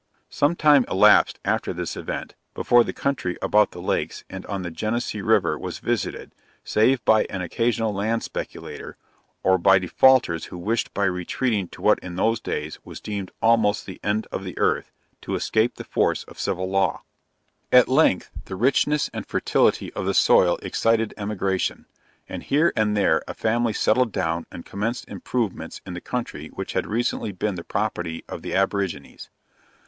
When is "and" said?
4.31-4.47, 19.13-19.23, 22.27-22.41, 22.75-22.97, 24.51-24.65